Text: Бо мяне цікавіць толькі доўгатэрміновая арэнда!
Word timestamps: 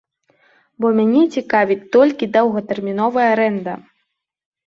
Бо 0.83 0.87
мяне 0.99 1.21
цікавіць 1.35 1.89
толькі 1.95 2.29
доўгатэрміновая 2.37 3.27
арэнда! 3.35 3.73